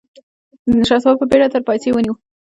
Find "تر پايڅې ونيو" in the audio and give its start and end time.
1.53-2.13